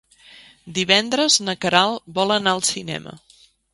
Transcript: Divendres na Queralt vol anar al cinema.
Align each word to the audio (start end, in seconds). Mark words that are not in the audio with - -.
Divendres 0.77 1.37
na 1.49 1.55
Queralt 1.65 2.09
vol 2.19 2.35
anar 2.39 2.55
al 2.59 2.65
cinema. 2.71 3.15